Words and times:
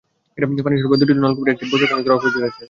পানি 0.37 0.75
সরবরাহের 0.75 1.01
দুটি 1.01 1.13
নলকূপের 1.15 1.53
একটি 1.53 1.65
বছর 1.71 1.87
খানেক 1.89 2.03
ধরে 2.05 2.15
অকেজো 2.17 2.37
হয়ে 2.37 2.49
আছে। 2.49 2.59